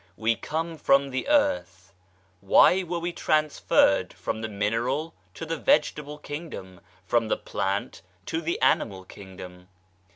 We 0.17 0.35
come 0.35 0.79
from 0.79 1.11
the 1.11 1.27
earth; 1.27 1.93
why 2.39 2.81
were 2.81 2.97
we 2.97 3.13
transferred 3.13 4.13
from 4.13 4.41
the 4.41 4.49
mineral 4.49 5.13
to 5.35 5.45
the 5.45 5.57
vegetable 5.57 6.17
kingdom 6.17 6.81
from 7.05 7.27
the 7.27 7.37
plant 7.37 8.01
to 8.25 8.41
the 8.41 8.59
animal 8.63 9.05
kingdom 9.05 9.69